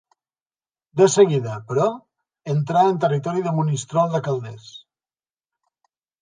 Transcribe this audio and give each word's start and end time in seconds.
De 1.01 1.05
seguida, 1.15 1.57
però, 1.67 1.85
entra 2.53 2.87
en 2.93 2.97
territori 3.05 3.45
de 3.49 3.53
Monistrol 3.59 4.11
de 4.17 4.23
Calders. 4.29 4.73